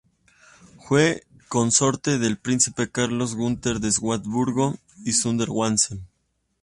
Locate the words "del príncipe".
2.17-2.89